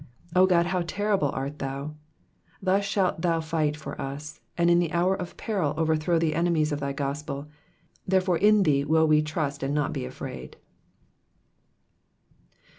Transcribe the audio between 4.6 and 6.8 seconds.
in the hour of peril overthrow the enemies of